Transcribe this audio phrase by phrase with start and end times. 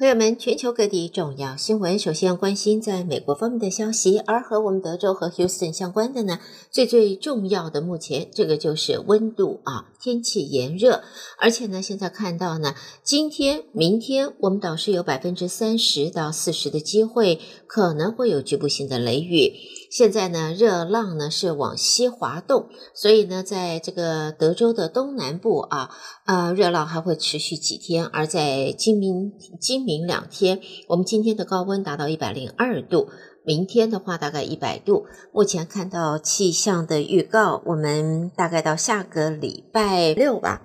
[0.00, 6.38] 朋友们，全球各地重要新闻，首先要关心在美国方面的消息，而和我们德州和 Houston 相关的呢，
[6.70, 11.02] 最最重要的目前这个就是温度啊，天气炎热，
[11.36, 12.74] 而且呢，现在看到呢，
[13.04, 19.52] 今天、明天我们倒是有百分之三十到四十的机会，可能会有局部性的雷雨。
[19.90, 25.90] 现在呢，热浪呢是往西滑动，所以呢，在这个德州的东南部啊，
[26.26, 28.06] 呃，热浪还会持续几天。
[28.06, 33.08] 而在今明今明两天，我们今天的高温达到一百零二度，
[33.44, 35.06] 明天的话大概一百度。
[35.32, 40.62] 目前看到气象的预告，我们大概到下个礼拜六吧。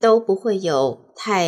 [0.00, 1.46] 都不会有太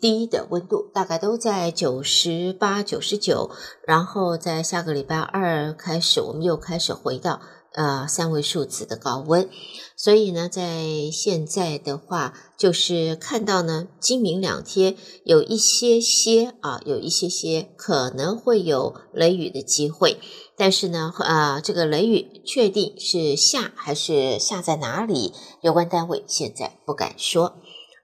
[0.00, 3.50] 低的温度，大概都在九十八、九十九，
[3.86, 7.40] 然后在下个礼拜二开始，我们又开始回到
[7.74, 9.48] 呃三位数字的高温。
[9.96, 20.18] 所以呢，在现在的话，就是看到呢，今明两天有一些些啊，有一些些可能会有雷雨的机会，
[20.56, 27.56] 但是呢，啊，这个雷雨确定是下还是下在哪里，有关单位现在不敢说。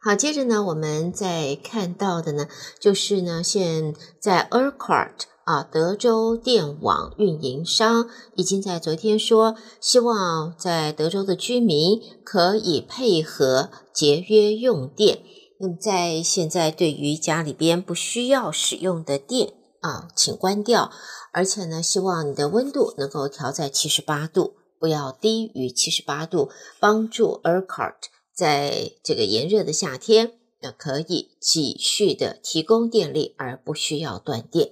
[0.05, 2.49] 好，接着呢，我们再看到的呢，
[2.81, 5.13] 就是呢，现在 ERCOT
[5.45, 15.21] 啊，德州电网运营商已经在昨天说，希望在德州的居民可以配合节约用电。
[15.61, 20.91] 那么在现在对于家里边不需要使用的电啊，请关掉，
[21.33, 26.51] 而且呢，希望你的温度能够调在七十八度，不要低于七十八度，
[26.81, 27.93] 帮助 ERCOT。
[28.35, 34.71] 在这个炎热的夏天，那可以继续的提供电力，而不需要断电。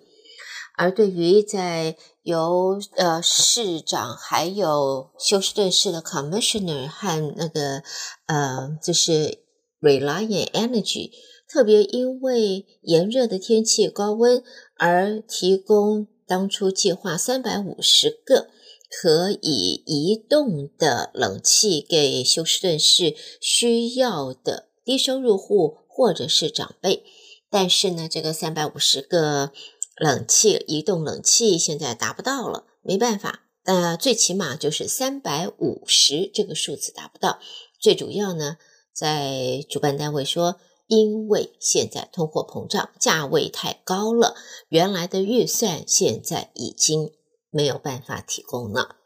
[0.77, 7.83] 而对于在由呃市长还有休斯顿市的 Commissioner 和那个
[8.27, 9.38] 呃就是
[9.81, 11.11] Reliant Energy，
[11.47, 14.42] 特别因为炎热的天气高温
[14.78, 18.49] 而提供当初计划三百五十个。
[18.91, 27.05] 可以移动的冷气给休斯顿市需要的低收入户或者是长辈，
[27.49, 29.53] 但是呢，这个三百五十个
[29.97, 33.47] 冷气移动冷气现在达不到了，没办法。
[33.65, 37.39] 呃，最起码就是三百五十这个数字达不到。
[37.79, 38.56] 最主要呢，
[38.93, 40.56] 在主办单位说，
[40.89, 44.34] 因为现在通货膨胀，价位太高了，
[44.69, 47.12] 原来的预算现在已经。
[47.50, 48.97] 没有办法提供了。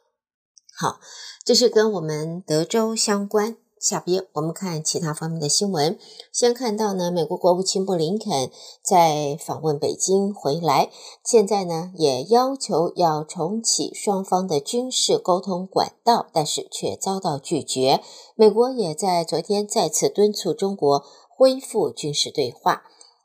[0.77, 1.00] 好，
[1.44, 3.56] 这是跟我们德州相关。
[3.81, 5.99] 下边我们看其他方面的新闻。
[6.32, 8.50] 先看到呢，美国国务卿布林肯
[8.82, 10.91] 在访问北京回来，
[11.22, 18.00] 现在呢也要求要重启双方的军事沟通管道，但是却遭到拒绝。
[18.37, 22.84] 美国也在昨天再次敦促中国恢复军事对话。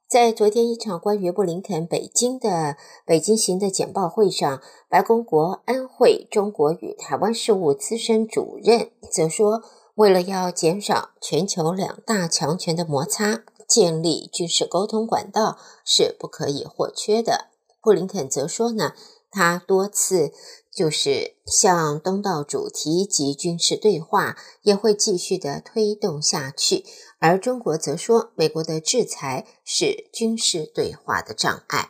[0.09, 4.59] 在昨天一场关于布林肯北京的北京行的简报会上，
[4.89, 9.61] 白宫国安会中国与台湾事务资深主任则说，
[9.93, 17.49] 为了要减少全球两大强权的摩擦，建立军事沟通管道是不可以或缺的。
[17.79, 18.93] 布林肯则说呢，
[19.29, 20.31] 他多次
[20.73, 26.83] 就是向东道主提及军事对话，也会继续的推动下去。
[27.19, 31.89] 而中国则说，美国的制裁是军事对话的障碍。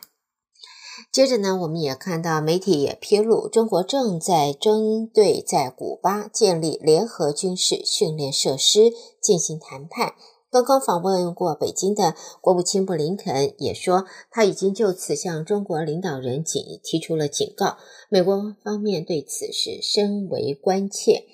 [1.10, 10.14] 接着呢，我们也看到媒体也披露，中国正在针对在古巴建立联合军事训练设施进行谈判。
[10.50, 17.76] 刚刚访问过北京的国务卿布林肯也说，他已经就此向中国领导人警提出了警告。
[18.08, 21.24] 美国方面对此是深为关切。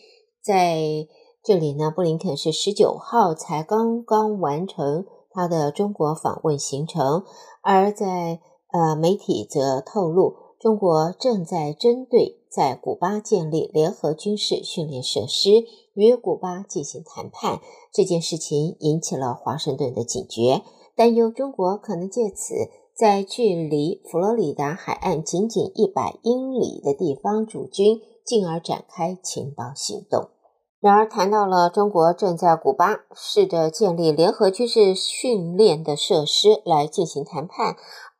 [0.42, 1.08] 在
[1.46, 7.22] 这里呢，布林肯是十九号才刚刚完成他的中国访问行程，
[7.62, 8.40] 而在
[8.72, 15.64] 呃媒体则透露，中国正在针对在古巴建立联合军事训练设施
[15.94, 17.60] 与古巴进行谈判
[17.92, 20.62] 这件事情，引起了华盛顿的警觉，
[20.96, 22.54] 担忧中国可能借此
[22.92, 30.30] 在距离佛罗里达海岸仅仅一百英里的地方驻军，进而展开情报行动。
[30.78, 37.76] 然而，谈到了中国正在古巴试着建立联合军事训练的设施来进行谈判，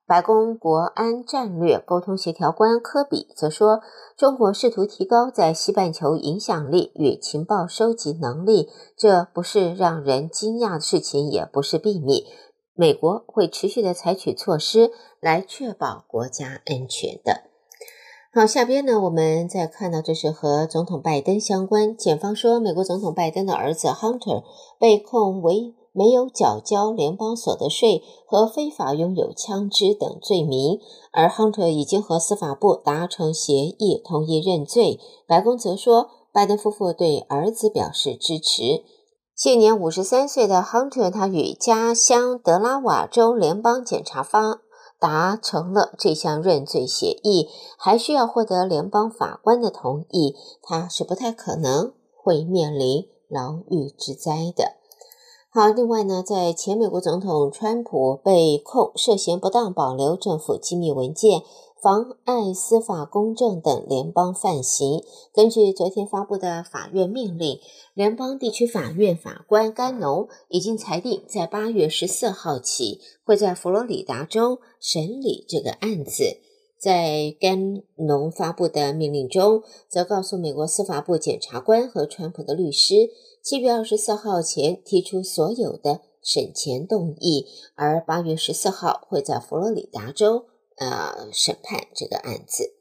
[0.07, 3.81] 白宫国安战略沟通协调官科比则说，
[4.17, 12.25] 中国试图提高在西半球影响力与情报收集能力，这不是让人惊讶的事情，也不是秘密。
[12.75, 17.56] 美国会持续的采取措施来确保国家安全的。
[18.37, 21.97] 好，下边呢，我们再看到这是和总统拜登相关。
[21.97, 24.43] 检方说，美国总统拜登的儿子 Hunter
[24.79, 30.79] 被控为没有缴交联邦所得税和非法拥有枪支等罪名。
[31.13, 35.01] 而 Hunter 已经和司法部达成协议，同意认罪。
[35.27, 38.83] 白宫则说，拜登夫妇对儿子表示支持。
[39.35, 44.61] 现年五十三岁的 Hunter，他与家乡德拉瓦州联邦检察方
[44.99, 47.49] 达成了这项认罪协议，
[47.79, 50.35] 还需要获得联邦法官的同意。
[50.63, 54.73] 他是不太可能会面临牢狱之灾的。
[55.51, 61.43] 好，另外呢，在前美国总统川普被控涉嫌不当保留政府机密文件。
[61.87, 65.05] 妨碍司法公正等联邦犯行。
[65.33, 67.61] 根据昨天发布的法院命令，
[67.95, 76.39] 联邦地区法院法官甘农已经裁定，在八月十四号起会在佛罗里达州审理这个案子。
[76.77, 83.11] 在甘农发布的命令中，则告诉美国司法部检察官和川普的律师，
[83.41, 87.47] 七月二十四号前提出所有的审前动议，
[87.77, 90.47] 而八月十四号会在佛罗里达州。
[90.77, 92.73] 呃，审判这个案子，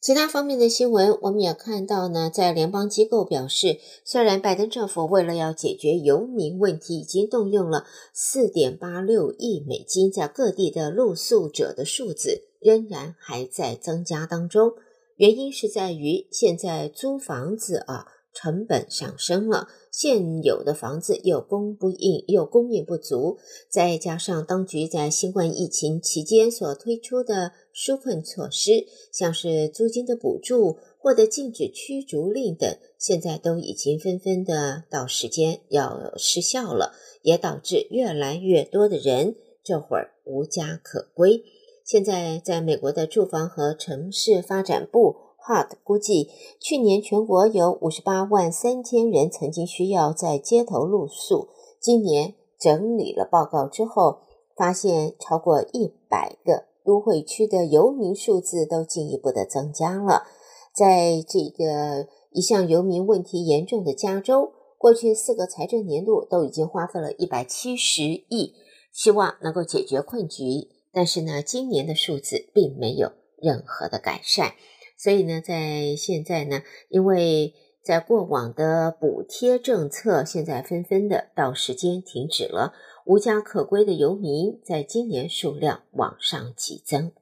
[0.00, 14.72] 其他方面的新闻，我们也看到呢，在联邦机构表示，虽然拜登政府为了要解决游民问题，已经动用了四点八六亿美金，在各地的露宿者的数字仍然还在增加当中。
[15.16, 18.06] 原因是在于现在租房子啊。
[18.38, 19.66] 成本上升了，
[19.96, 23.38] 现有的房子又供不应，又供应不足，
[23.70, 36.92] 再加上当局在新冠疫情期间所推出的纾困措施，像是租金的补助或者禁止驱逐令等，现在都已经纷纷的到时间要失效了，
[37.22, 41.42] 也导致越来越多的人这会儿无家可归。
[41.82, 45.16] 现在在美国的住房和城市发展部。
[45.46, 46.28] Hard 估计，
[46.58, 51.48] 去年全国有五十八万三千人曾经需要在街头露宿。
[51.78, 54.18] 今年整理了报告之后，
[54.56, 60.26] 发现超过一百个都会区的游民数字都进一步的增加了。
[60.74, 68.54] 在这个一向游民问题严重的加州，过去四个财政年度都已经花费了一百七十亿，
[68.92, 70.68] 希望能够解决困局。
[70.92, 74.54] 但是呢，今年的数字并没有任何的改善。
[74.96, 82.72] 所以呢，在现在呢，因为在过往的补贴政策现在纷纷的到时间停止了，
[83.04, 87.12] 无家可归的游民在今年数量往上急增。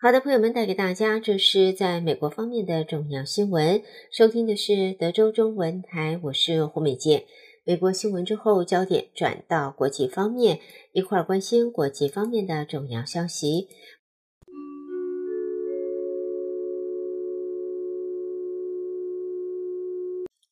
[0.00, 3.80] 好的，朋友们，带给大家这是在美国方面的重要新闻。
[4.10, 7.24] 收听的是德州中文台，我是胡美健。
[7.64, 10.60] 美国新闻之后，焦点转到国际方面，
[10.92, 13.68] 一块儿关心国际方面的重要消息。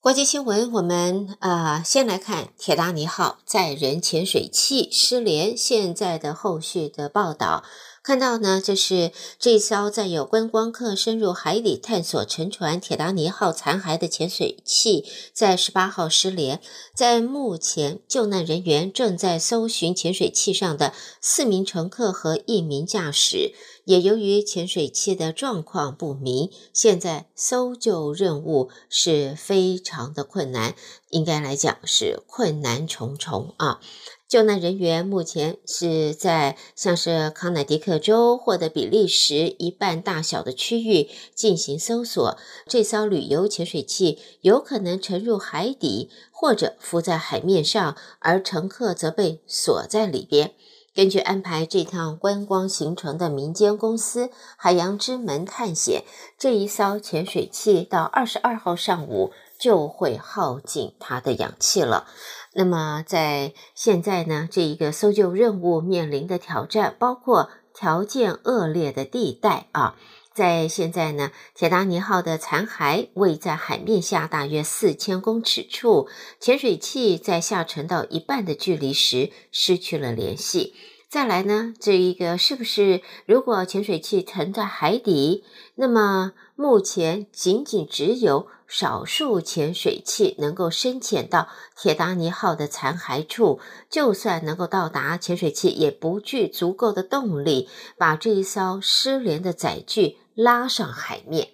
[0.03, 7.63] 国际新闻，我们啊、先来看铁达尼号载人潜水器失联现在的后续的报道。
[8.03, 16.61] 看到呢，就是这艘载有观光客深入海底探索沉船铁达尼号残骸的潜水器，在十八号失联。
[16.97, 23.55] 在目前，救难人员正在搜寻潜水器上的四名乘客和一名驾驶。
[23.85, 30.75] 也由于潜水器的状况不明，现在搜救任务是非常的困难，
[31.11, 33.81] 应该来讲是困难重重啊。
[34.29, 42.39] 救难人员目前是在像是康乃狄克州或者比利时一半大小的区域进行搜索。
[42.67, 50.55] 这艘旅游潜水器有可能沉入海底，或者浮在海面上，而乘客则被锁在里边。
[50.95, 56.05] 根据安排这趟观光行程的民间公司海洋之门探险，
[56.37, 62.07] 这一艘潜水器到二十二号上午就会耗尽它的氧气了。
[62.53, 69.97] 那么，在现在呢，这一个搜救任务面临的挑战包括条件恶劣的地带啊。
[70.35, 76.09] 在现在呢，铁达尼号的残骸位在海面下大约四千公尺处，
[76.41, 80.75] 潜水器在下沉到一半的距离时失去了联系。
[81.11, 93.61] 再来呢，这一个是不是如果潜水器沉在海底，那么目前仅仅只有少数潜水器能够深潜到铁达尼号的残骸处，
[93.91, 101.49] 就算能够到达，潜水器也不具足够的动力把这一艘失联的载具拉上海面。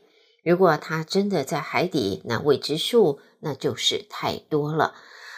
[0.44, 4.94] 如果它真的在海底，那未知数那就是太多了。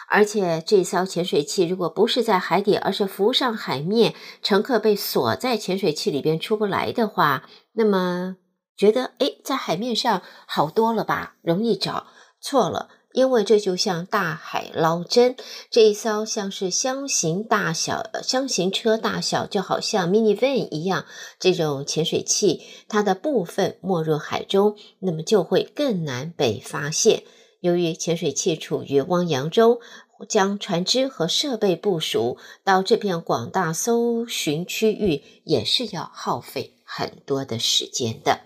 [0.07, 8.35] 而且这艘潜水器如果不是在海底，而是浮上海面，乘客被锁在潜水器里边出不来的话，那么
[8.75, 12.07] 觉得哎，在海面上好多了吧，容易找。
[12.41, 15.35] 错了，因为这就像大海捞针，
[15.69, 21.05] 这一艘像是箱型大小、箱型车大小，就好像 minivan 一样，
[21.39, 27.23] 这种潜水器，它的部分没入海中，那么就会更难被发现。
[27.59, 29.79] 由于潜水器处于汪洋中，
[30.27, 38.41] 将船只和设备部署到这片广大搜寻区域，也是要耗费很多的时间的。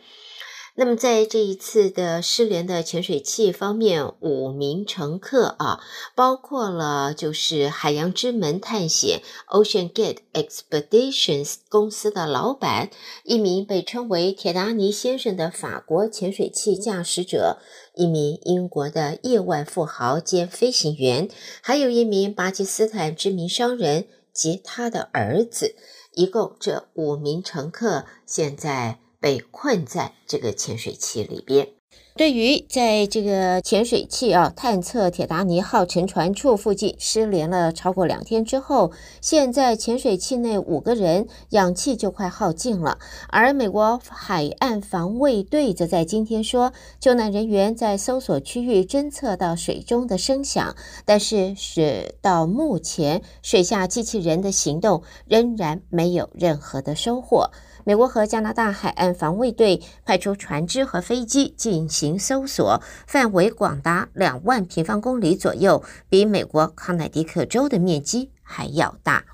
[0.77, 5.79] 那么，在这一次的失联的潜水器方面，五名乘客啊，
[6.15, 12.89] 包括了就是海洋之门探险 （Ocean Gate Expeditions） 公司的老板，
[13.23, 17.59] 一名被称为铁达尼先生的法国潜水器驾驶者，
[17.93, 21.29] 一名英国的亿万富豪兼飞行员，
[21.61, 25.73] 还有一名巴基斯坦知名商人及他的儿子。
[26.11, 29.04] 一共这五名乘客现在。
[29.25, 31.69] 被困在这个潜水器里边。
[32.15, 38.91] 对于在这个潜水器啊探测铁达尼号沉船处附近失联了超过两天之后，
[39.21, 42.99] 现在潜水器内五个人氧气就快耗尽了。
[43.29, 57.49] 而美国海岸防卫队则在今天说，救难人员在搜索区域侦测到水中的声响，但是是到目前水下机器人的行动仍然没有任何的收获。
[57.87, 69.25] 美国和加拿大海岸防卫队派出船只和飞机进行搜索，范围广达两万平方公里左右，比美国康乃狄克州的面积还要大。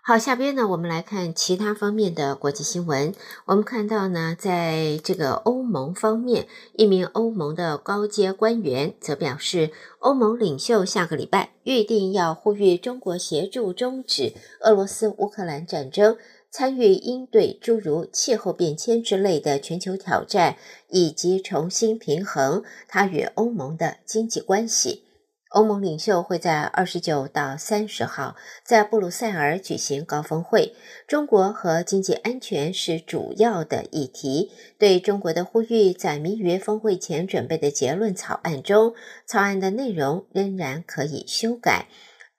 [0.00, 3.12] 好，下边呢，我们来看其他方面的国际新闻。
[3.44, 16.16] 我们看到呢，在这个欧盟方面，一名欧盟的高阶官员则表示，欧盟领袖下个礼拜预定要呼吁中国协助终止俄罗斯乌克兰战争。
[16.50, 20.56] 参与应对诸如气候变迁之类的全球挑战，
[20.88, 25.04] 以及重新平衡它与欧盟的经济关系。
[25.50, 28.36] 欧盟领袖会在二十九到三十号
[28.66, 30.74] 在布鲁塞尔举行高峰会，
[31.06, 34.50] 中国和经济安全是主要的议题。
[34.78, 38.92] 对中国的呼吁载明于峰会前准备的结论草案中，
[39.26, 41.86] 草案的内容仍然可以修改。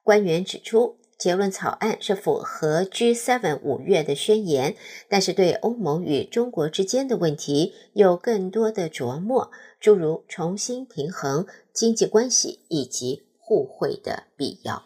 [0.03, 4.75] 官员指出，结论草案是符合 G7 五月的宣言，
[5.09, 14.85] 但是对欧盟与中国之间的问题有更多的琢磨，诸如重新平衡经济关系以及互惠的必要。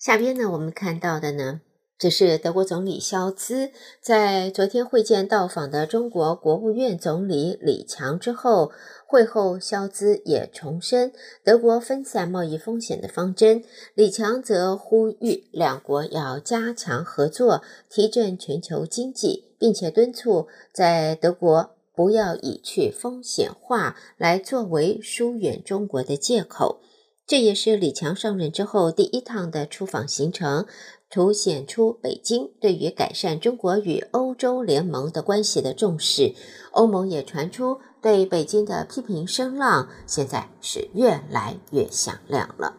[0.00, 1.60] 下边呢，我们看到的呢。
[1.98, 8.70] 只是德国总理肖兹在昨天会见到访的中国国务院总理李强之后，
[9.04, 11.12] 会后肖兹也重申
[11.42, 13.64] 德国分散贸易风险的方针。
[13.94, 26.78] 李强则呼吁两国要加强合作，提振全球经济，并且敦促在德国不要以去风险化来作为疏远中国的借口。
[27.26, 30.64] 这也是李强上任之后第一趟的出访行程。
[31.10, 36.34] 凸显出北京对于改善中国与欧洲联盟的关系的重视，
[36.72, 42.76] 欧盟也传出对北京的批评声浪，现在是越来越响亮了。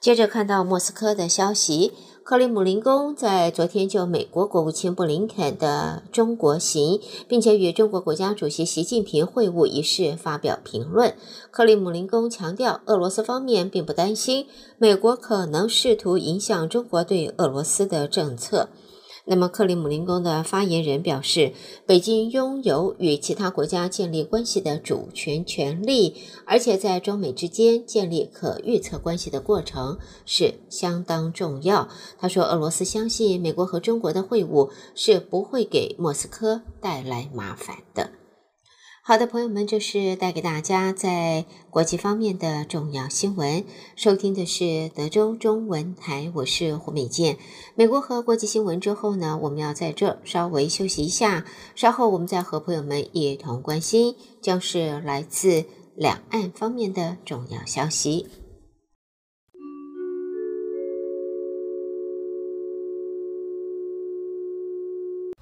[0.00, 1.92] 接着看到莫斯科的消息。
[2.24, 11.14] 克里姆林宫在昨天就美国国务卿布林肯的中国行，并且与中国国家主席习近平会晤一事发表评论。
[11.50, 14.46] 克里姆林宫强调，俄罗斯方面并不担心
[14.78, 18.70] 美国可能试图影响中国对俄罗斯的政策。
[19.26, 21.54] 那么，克里姆林宫的发言人表示，
[21.86, 26.14] 北京拥有与其他国家建立关系的主权权利，
[26.44, 31.88] 而且在中美之间建立可预测关系的过程是相当重要。
[32.18, 38.10] 他说，俄罗斯相信美国和中国的会晤是不会给莫斯科带来麻烦的。
[39.06, 43.62] 好的，朋友们，这是带给大家在国际方面的重要新闻。
[43.96, 47.36] 收听的是德州中文台，我是胡美健。
[47.74, 51.44] 美国和国际新闻之后呢，我们要在这稍微休息一下，
[51.74, 58.26] 稍后我们再和朋友们一同关心，将是来自两岸方面的重要消息。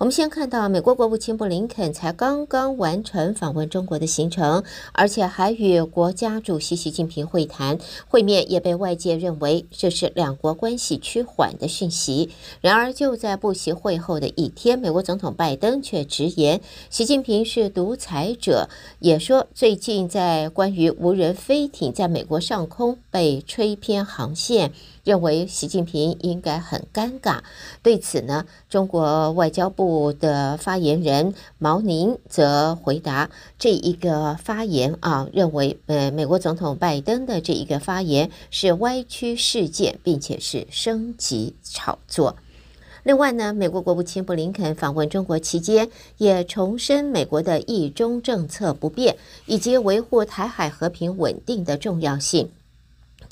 [0.02, 7.78] 我们先看到，美国国务卿布林肯才刚刚完成访问中国的行程，而且还与国家主席习近平会谈。
[8.08, 12.30] 会面也被外界认为这是两国关系趋缓的讯息。
[12.60, 18.68] 然而，就在布习会后的一天，美国总统拜登却直言，习近平是独裁者，
[18.98, 24.72] 也说最近在关于无人飞艇在美国上空被吹偏航线。
[25.04, 27.40] 认为习近平应该很尴尬。
[27.82, 42.36] 对此呢，中国外交部的发言人毛宁则回答这一个发言啊，认为呃，美国总统拜登的这一个发言是歪曲事件，并且是升级炒作。
[43.04, 49.16] 另外呢，美国国务卿布林肯访问中国期间，也重申美国的一中政策不变，
[49.46, 52.48] 以及维护台海和平稳定的重要性。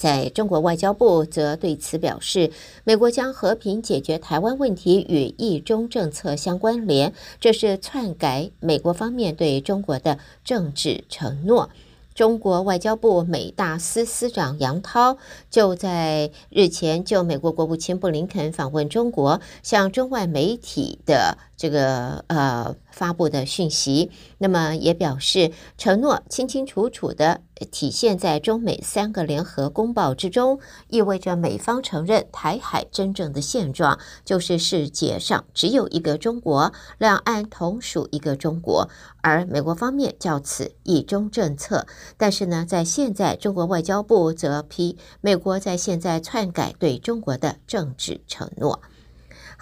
[0.00, 2.50] 在中国外交部则对此表示，
[2.84, 11.68] 美国将和平解决台湾问题与一中政策相关联，这是篡改美国方面对中国的政治承诺。
[12.14, 15.16] 中国外交部美大司司长杨涛
[15.48, 27.42] 就在日前就美国国务卿布林肯访问中国，向中外媒体的这个呃发布的讯息，那么也表示承诺清清楚楚的。
[27.70, 38.88] 体现在中美三个联合公报之中，意味着美方承认台海真正的现状就是世界上只有一个中国，两岸同属一个中国，
[39.20, 41.86] 而美国方面叫此一中政策。
[42.16, 48.80] 但是呢，在现在中国外交部则批美国在现在篡改对中国的政治承诺。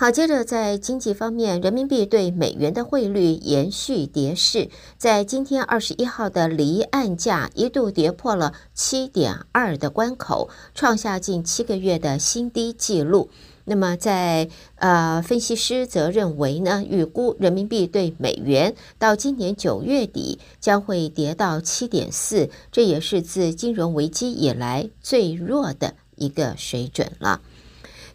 [0.00, 13.28] 好，接着在经济方面，人民币对美元的汇率延续跌势，在今天二十一号的离岸价一度跌破了七点二的关口，创下近七个月的新低纪录。
[13.64, 27.40] 那么在，在呃，分析师则认为呢，预估人民币对美元到今年九月底将会跌到七点四，这也是自金融危机以来最弱的一个水准了。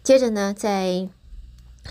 [0.02, 1.10] 接着呢，在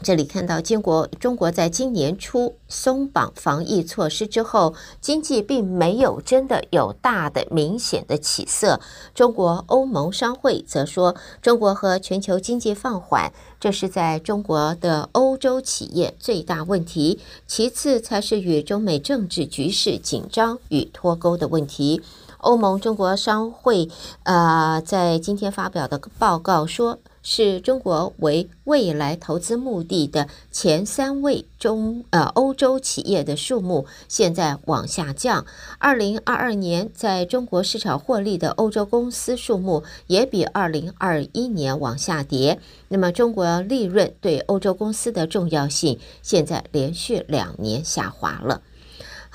[0.02, 8.82] 这里看到，经过中国在今年初松绑防疫措施之后，经济并没有真的有大的明显的起色。
[9.14, 22.02] 中国欧盟商会则说，中国和全球经济放缓，这是在中国的欧洲企业最大问题，其次才是与中美政治局势紧张与脱钩的问题。
[22.40, 23.88] 欧盟中国商会、
[24.24, 35.46] 呃，在今天发表的报告说，是中国为未来投资目的的前三位中呃欧洲企业的数目现在往下降。
[35.79, 42.59] 二零二二年在中国市场获利的欧洲公司数目也比二零二一年往下跌。
[42.90, 48.62] 那么中国利润对欧洲公司的重要性现在连续两年下滑了。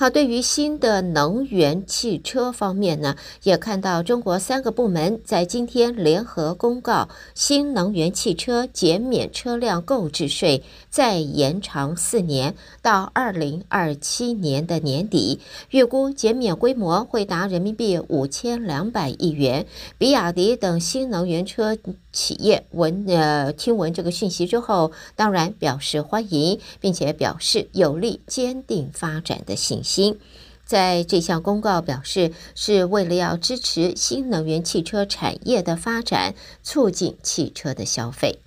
[0.01, 19.67] 好，对于新的能源汽车方面呢，也看到中国三个部门在今天联合公告，新能源汽车减免车辆购置税再延长四年，到二零二七年的年底，预估减免规模会达人民币五千两百亿元。
[19.99, 21.77] 比亚迪等新能源车
[22.19, 30.19] 企业闻呃听闻这个讯息之后，当然表示欢迎，并且表示有力坚定发展的信心。
[30.67, 38.41] 在这项公告表示，是为了要支持新能源汽车产业的发展，促进汽车的消费。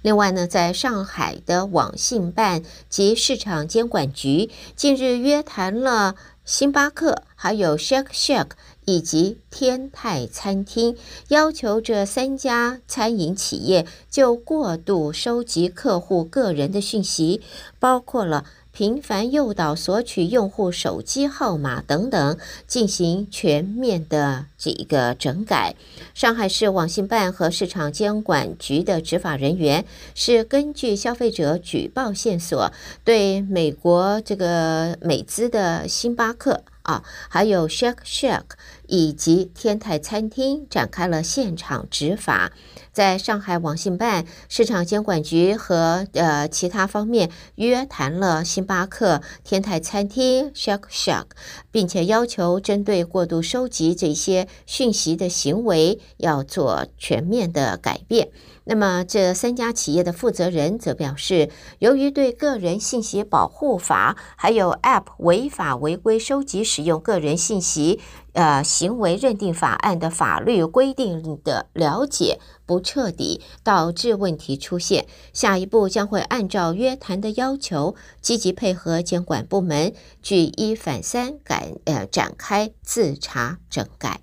[0.00, 8.48] 另外呢，在上海的网信办及市场监管局近日约谈了星巴克、还有 Shake Shack
[8.84, 10.96] 以及天泰餐厅，
[11.28, 17.40] 要求这三家餐饮企业就过度收集客户个人的讯息，
[17.78, 18.44] 包括了。
[18.76, 25.76] 频繁诱导索取用户手机号码等等，进行全面的这个整改。
[26.12, 29.84] 上海市网信办和市场监管局的执法人员
[30.16, 32.72] 是根据消费者举报线索，
[33.04, 36.64] 对美国这个美资的星巴克。
[36.84, 38.44] 啊，还有 Shake Shack
[38.86, 42.52] 以及天泰餐厅展开了现场执法，
[42.92, 51.24] 在上海网信办、市场监管局和呃其他方面约谈了星巴克、天泰餐厅、Shake Shack，
[51.70, 58.28] 并且要求针对过度收集这些讯息的行为要做全面的改变。
[58.66, 61.50] 那么，这三家企业的负责人则表示，
[61.80, 68.00] 由于对个人信息保护法还有 App 违法违规收集使用个人信息，
[68.32, 75.06] 呃，行为认定法案的法律规定的了解不彻底，导致问题出现。
[75.34, 84.22] 下一步将会按照约谈的要求，积极配合监管部门，举一反三，改呃展开自查整改。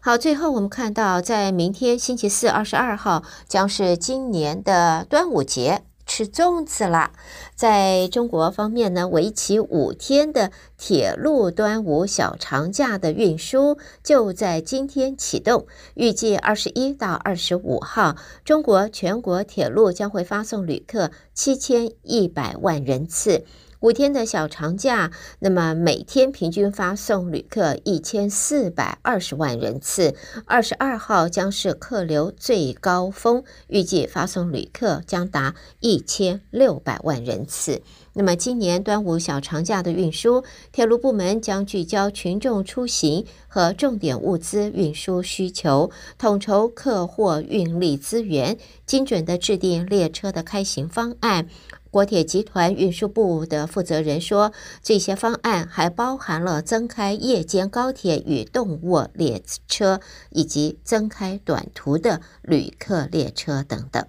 [0.00, 5.82] 好，最后我们看到，在明天星期四二十二号将是今年的端午节。
[6.06, 7.12] 吃粽子啦！
[7.54, 23.46] 在中国方面呢，为期五天的铁路端午小长假的运输就在今天启动，预计二十一到二十五号，中国全国铁路将会发送旅客七千一百万人次。
[23.84, 30.14] 五天的小长假，那么每天平均发送旅客一千四百二十万人次。
[30.46, 37.82] 二十二号将是客流最高峰，预计发送旅客将达一千六百万人次。
[38.16, 51.48] 那么今年端午小长假的运输，铁路部门将聚焦群众出行和重点物资运输需求，统筹客货运力资源，精准地制定列车的开行方案。
[51.90, 60.00] 国铁集团运输部的负责人说，这些方案还包含了增开夜间高铁与动卧列车，
[60.30, 64.06] 以及增开短途的旅客列车等等。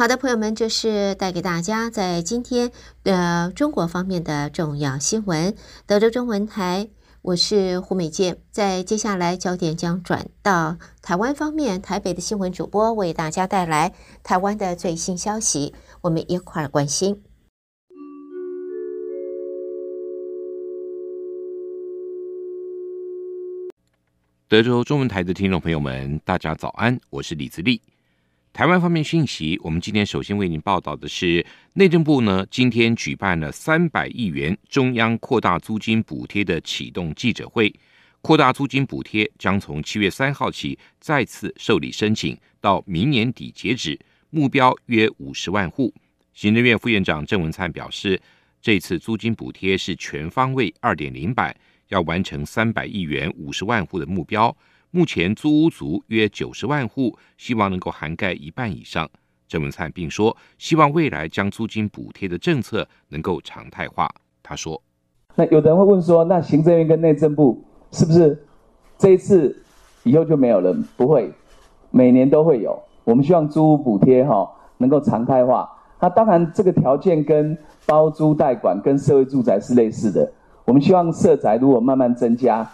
[0.00, 2.72] 好的，朋友们，这是带给大家在今天
[3.04, 5.54] 的中国方面的重要新闻。
[5.84, 6.88] 德州中文台。
[7.20, 17.22] 我是胡美健，在接下来焦点将转到台湾方面，台北的新闻主播为大家带来台湾的最新消息，我们一块儿关心。
[24.48, 27.82] 德州中文台的听众朋友们，大家早安，我是李自立。
[28.52, 37.72] 台湾方面讯息，我们今天首先为您报道的是，内政部呢今天举办了三百亿元中央扩大租金补贴的启动记者会。
[38.20, 43.98] 扩大租金补贴将从七月三号起再次受理申请，到明年底截止，
[44.30, 45.94] 目标约五十万户。
[46.34, 48.20] 行政院副院长郑文灿表示，
[48.60, 51.54] 这次租金补贴是全方位二点零版，
[51.88, 54.54] 要完成三百亿元五十万户的目标。
[54.92, 59.08] 目前租屋族约九十万户，希望能够涵盖一半以上。
[59.46, 64.12] 郑文灿并说，希望未来将租金补贴的政策能够常态化。
[64.42, 64.82] 他说
[65.36, 68.44] ：“那有的人会问说，那行政院跟内政部是不是
[68.98, 69.62] 这一次
[70.02, 70.76] 以后就没有了？
[70.96, 71.32] 不会，
[71.92, 72.80] 每年都会有。
[73.04, 75.70] 我们希望租屋补贴哈能够常态化。
[76.00, 80.32] 那当然，这个条件跟包租代管跟社会住宅是类似的。
[80.64, 82.68] 我们希望社宅如果慢慢增加，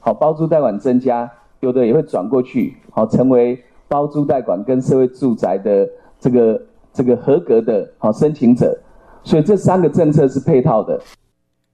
[0.00, 5.88] 好包租代管增加。”有的也会转过去，好成为包租代管跟社会住宅的
[6.20, 8.78] 这个这个合格的好申请者，
[9.24, 11.00] 所以这三个政策是配套的。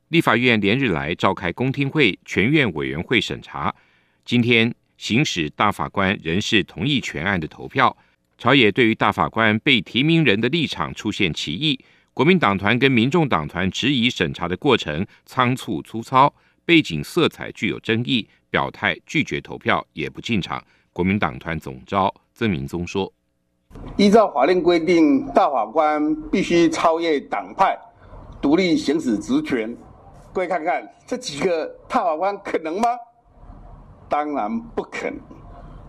[0.08, 3.74] 立法院连日来召开公听会，全院委员会审查。
[4.24, 7.96] 今天行使大法官人事同意权案的投票，
[8.36, 11.80] 朝野对于大法官被提名人的立场出现歧义。
[12.14, 16.34] 国民党团跟民众党团质疑审查的过程仓促粗糙，
[16.66, 18.28] 背景色彩具有争议。
[18.52, 20.62] 表态拒绝投票，也不进场。
[20.92, 23.10] 国民党团总召曾明宗说
[23.96, 27.74] ：“依照法令规定，大法官必须超越党派，
[28.42, 29.74] 独立行使职权。
[30.34, 32.90] 各位看看这几个大法官可能吗？
[34.06, 35.18] 当然不可能。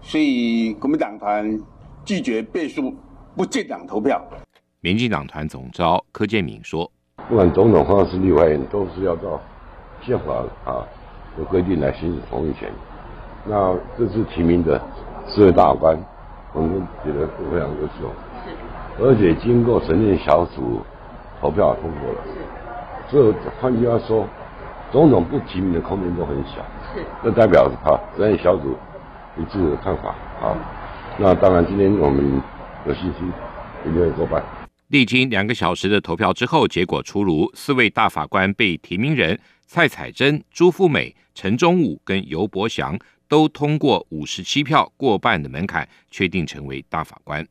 [0.01, 1.61] 所以国民党团
[2.05, 2.95] 拒绝背书，
[3.35, 4.25] 不进党投票。”
[4.79, 6.89] 民进党团总召柯建铭说
[7.27, 9.41] ：“不管总统或是立法院，都是要照
[10.01, 10.87] 宪法啊。”
[11.37, 12.69] 有规定来行使同意权，
[13.45, 14.79] 那这次提名的
[15.27, 15.97] 四位大法官，
[16.53, 18.11] 我们觉得都非常优秀，
[18.45, 20.81] 是，而且经过审议小组
[21.41, 22.21] 投票通过了，
[23.09, 24.27] 是，所以换句话说，
[24.91, 28.75] 总统不提名的空间都很小，是，这代表啊审议小组
[29.37, 30.09] 一致的看法
[30.41, 30.55] 啊，
[31.17, 32.41] 那当然今天我们
[32.85, 33.31] 有信心
[33.85, 34.43] 一定会过半。
[34.89, 39.39] 历经两个小时的投票之后，结果出炉，四位大法官被提名人
[39.73, 41.15] 蔡彩珍、朱富美。
[41.33, 42.95] 陈忠武跟游伯祥
[43.27, 47.43] 都通过五十七票过半的门槛，确定成为大法官。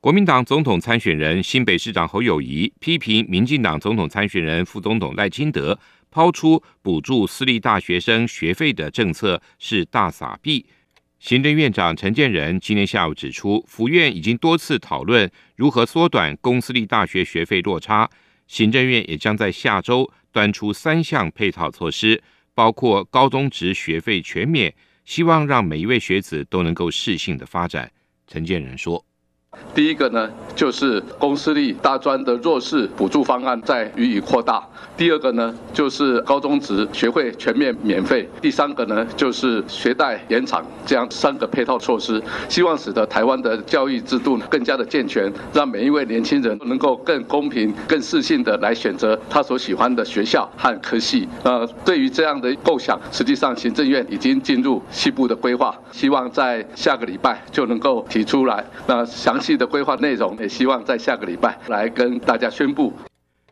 [0.00, 5.78] 国民党总统参选人新北市长侯友谊批评民进党总统参选人副总统赖清德
[6.10, 10.64] 抛出补助私立大学生学费的政策是大撒币。
[11.18, 18.08] 行政院长陈建仁今天下午指出，府院已经多次讨论如何缩短公私立大学学费落差，
[18.46, 22.22] 行政院也将在下周端出三项配套措施。
[22.56, 24.72] 包括高中职学费全免，
[25.04, 27.90] 希望让每一位学子都能够适性的发展。
[28.28, 29.04] 陈建仁说。
[29.74, 34.62] 第一个呢，就是公私立大专的弱势补助方案再予以扩大；
[34.96, 51.28] 第二个呢，就是高中职学会全面免费；第三个呢，就是学贷延长，这样三个配套措施，希望使得台湾的教育制度更加的健全，让每一位年轻人能够更公平、更适性的来选择他所喜欢的学校和科系。
[51.42, 58.64] 呃，对于这样的构想，实际上行政院已经进入西部的规划，希望在下个礼拜就能够提出来。
[58.86, 62.94] 那详细的规划内容也希望在下个礼拜来跟大家宣布。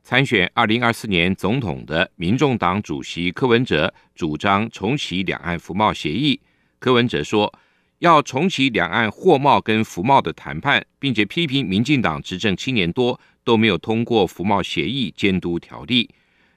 [0.03, 6.41] 参选二零二四年总统的民众党主席柯文哲主张重启两岸服贸协议。
[6.79, 7.53] 柯文哲说，
[7.99, 16.09] 要重启两岸货贸跟服贸的谈判，并且批评民进党执政七年多都没有通过服贸协议监督条例。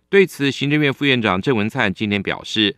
[0.08, 2.78] 对此，行政院副院长郑文灿今天表示，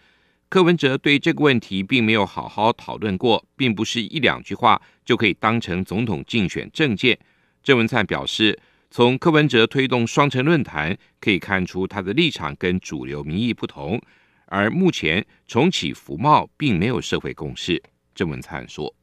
[0.50, 7.18] 柯文哲对这个问题并没有好好讨论过，并不是一两句话就可以当成总统竞选政见。
[7.64, 8.60] 郑文灿表示，
[8.92, 14.00] 从柯文哲推动双城论坛可以看出他的立场跟主流民意不同，
[14.48, 17.82] 而目前重启服贸并没有社会共识。
[18.14, 18.94] 郑文灿说：“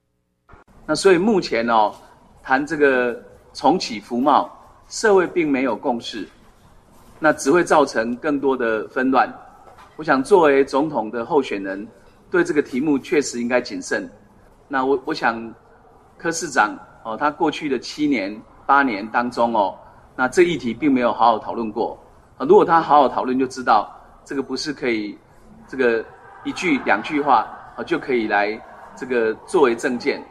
[0.86, 1.94] 那所以目前哦，
[2.42, 4.50] 谈这个重启服贸，
[4.90, 6.28] 社会并没有共识，
[7.18, 9.32] 那只会造成更多的纷乱。
[9.96, 11.88] 我想作为总统的候选人，
[12.30, 14.10] 对这个题目确实应该谨慎。
[14.68, 15.54] 那我我想
[16.16, 19.78] 柯市长哦，他过去的七年。”八年当中哦，
[20.16, 22.02] 那这议题并没有好好讨论过
[22.38, 22.46] 啊。
[22.46, 25.18] 如果他好好讨论，就知道这个不是可以
[25.68, 26.02] 这个
[26.44, 27.46] 一句两句话
[27.76, 28.58] 啊就可以来
[28.96, 30.24] 这个作为政见。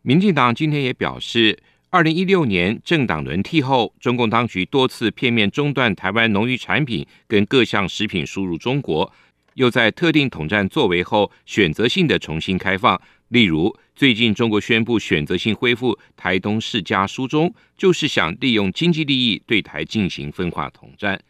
[0.00, 9.12] 民进党今天也表示，二零一六年政党轮替后，中共当局多次片面中断台湾农渔产品跟各项食品输入中国，
[9.56, 12.98] 又在特定统战作为后，选择性的重新开放。
[13.28, 21.20] 例如，最近中国宣布选择性恢复台东世家书中，就是想利用经济利益对台进行分化统战。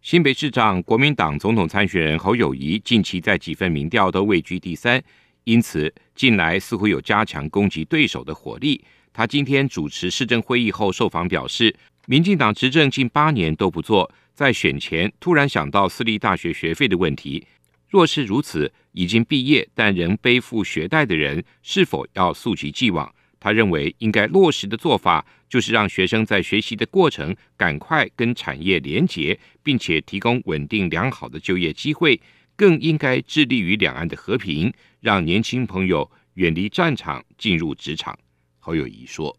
[0.00, 5.00] 新北市长国民党总统参选人侯友谊近期在几份民调都位居第三，
[5.44, 8.84] 因此近来似乎有加强攻击对手的火力。
[9.12, 17.46] 他今天主持市政会议后受访表示，民进党执政近八年都不做，在选前突然想到私立大学学费的问题。
[17.88, 23.10] 若是如此，已经毕业但仍背负学贷的人，是否要溯及既往？
[23.40, 32.20] 他认为应该落实的做法，就是让学生在学习的过程赶快跟产业连结，并且提供稳定良好的就业机会。
[32.54, 38.16] 更应该致力于两岸的和平，让年轻朋友远离战场，进入职场。
[38.60, 39.34] 侯友宜说：“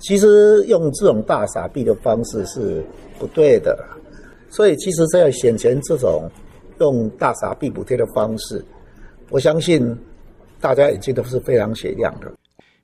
[0.00, 2.84] 其实用这种大傻币的方式是
[3.18, 3.78] 不对的，
[4.50, 6.28] 所以其实在选前这种。”
[6.80, 8.64] 用大傻币补贴的方式，
[9.30, 9.96] 我相信
[10.60, 12.32] 大家已经都是非常雪亮的。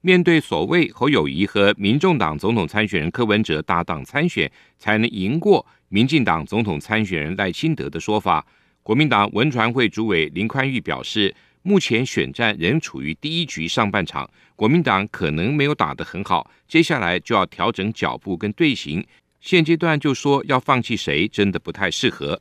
[0.01, 8.45] 面对所谓侯友谊和民众党总统参选人柯文哲搭档参选才能赢过民进党总统参选人赖清德的说法，
[8.83, 19.03] 国民党文传会主委林宽裕表示，目前选战仍处于第一局上半场，国民党可能没有打得很好，接下来就要调整脚步跟队形。
[19.41, 22.39] 现阶段就说要放弃谁，真的不太适合。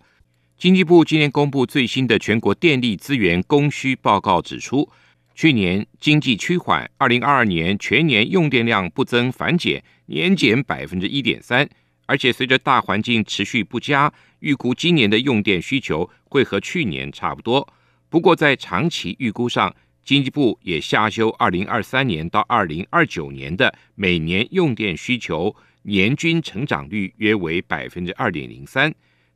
[0.57, 4.89] 经济部今年公布最新的全国电力资源供需报告，指出，
[5.35, 11.67] 去年经济趋缓，二零二二年全年用电量不增反减，年减百分之一点三。
[12.05, 17.67] 而且随着大环境持续不佳，预估今年的用电需求会和去年差不多。
[18.09, 19.73] 不过在长期预估上，
[20.05, 28.93] 经济部也下修二零二三年到二零二九年的每年用电需求年均成长率约为百分之二点零三。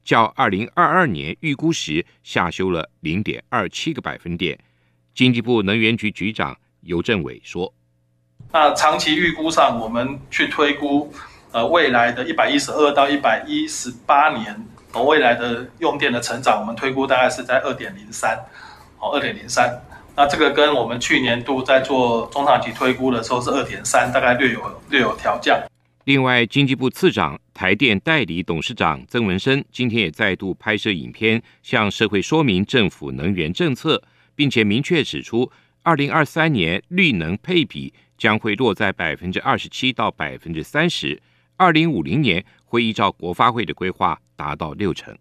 [0.07, 4.57] 较二零二二年预估时下修了零点二七个百分点。
[5.13, 7.73] 经济部能源局局长游正伟说
[8.53, 11.13] ：“那长期预估上，我们去推估，
[11.51, 18.39] 呃，未来的一百一十二到一百一十八年，呃，未来的用电的成长，我们推估大概是在二点零三，
[18.99, 19.69] 哦，二点零三。
[20.15, 25.61] 那这个跟我们去年度在做中长期推估的时候是二点三，大概略有略有调降。”
[26.07, 34.01] 另外，经济部次长、台电代理董事长曾文生今天也再度拍摄影片，向社会说明政府能源政策，
[34.33, 35.51] 并且明确指出，
[35.83, 41.21] 二零二三年绿能配比将会落在百分之二十七到百分之三十，
[41.57, 45.13] 二零五零年会依照国发会的规划达到六成。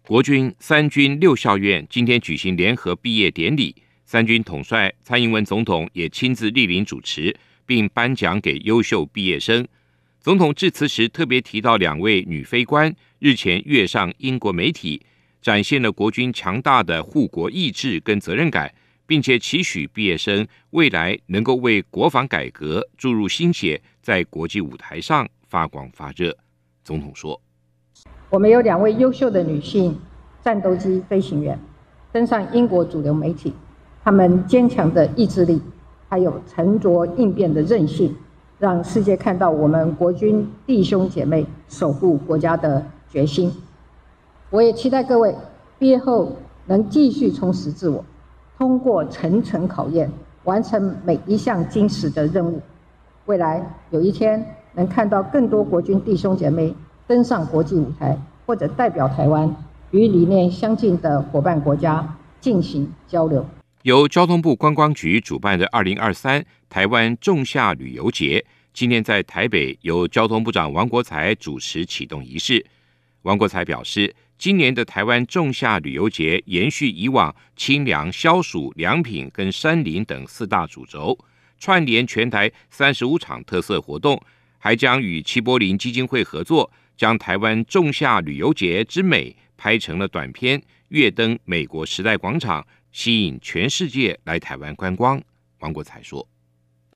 [0.00, 9.68] 国军三军六校院今天举行联合毕业典礼，三军统帅蔡英文总统也亲自莅临主持，并颁奖给优秀毕业生。
[10.20, 15.00] 总统致辞时特别提到，两位女飞官日前跃上英国媒体，
[15.40, 18.74] 展现了国军强大的护国意志跟责任感，
[19.06, 26.36] 并且期许毕业生未来能够为国防改革注入心血，在国际舞台上发光发热。
[26.82, 27.40] 总统说
[28.28, 29.96] ：“我们有两位优秀的女性
[30.42, 31.56] 战斗机飞行员
[32.10, 33.54] 登上英国主流媒体，
[34.02, 35.62] 她们坚强的意志力，
[36.08, 38.14] 还有沉着应变的韧性。”
[38.58, 43.52] 让世界看到我们国军弟兄姐妹守护国家的决心。
[44.50, 45.34] 我也期待各位
[45.78, 46.32] 毕业后
[46.66, 48.04] 能继续充实自我，
[48.56, 50.10] 通过层层考验，
[50.44, 52.60] 完成每一项精实的任务。
[53.26, 56.74] 未来有一天能看到更多国军弟兄姐妹
[57.06, 59.54] 登上国际舞台，或者代表台湾
[59.92, 63.44] 与理念相近的伙伴国家进行交流。
[63.82, 72.66] 由交通部观光局主办的二零二三台湾仲夏旅游节，今天在台北由交通部长王国材主持启动仪式。
[73.22, 81.16] 王国材表示，今年的台湾仲夏旅游节延续以往清凉、消暑、良品跟山林等四大主轴。
[81.60, 84.20] 串联全台三十五场特色活动，
[84.58, 95.20] 还将与齐柏林基金会合作，将台湾仲夏旅游节之美拍成了短片，跃登美国时代广场，吸引全世界来台湾观光。
[95.60, 96.26] 王国材说。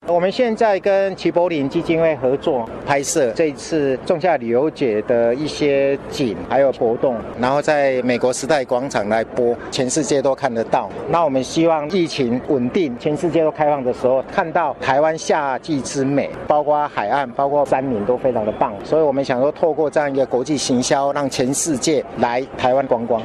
[0.09, 10.90] 我们现在跟齐柏林基金会合作拍摄这次仲夏旅游节的一些景，还有活动，然后在美国时代广场来播，全世界都看得到。
[11.09, 18.74] 那我们希望疫情稳定，全世界都开放的时候，看到台湾夏季之美，包括海岸，包括山林都非常的棒。
[18.85, 23.22] 所以我们想说，透过这样一个国际行销，让全世界来台湾观光。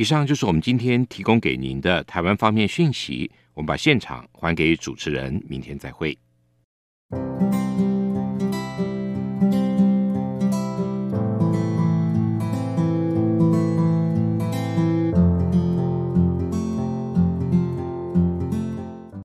[0.00, 3.30] 以上就是我们今天提供给您的台湾方面讯息。
[3.52, 6.16] 我们把现场还给主持人，明天再会。